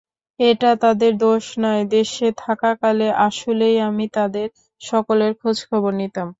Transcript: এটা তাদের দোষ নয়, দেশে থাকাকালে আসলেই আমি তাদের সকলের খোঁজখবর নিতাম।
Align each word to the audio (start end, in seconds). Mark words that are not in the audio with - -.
এটা 0.39 0.69
তাদের 0.81 1.11
দোষ 1.17 1.45
নয়, 1.59 1.83
দেশে 1.91 2.27
থাকাকালে 2.37 3.07
আসলেই 3.27 3.77
আমি 3.81 4.05
তাদের 4.13 4.47
সকলের 4.81 5.31
খোঁজখবর 5.39 5.93
নিতাম। 6.01 6.27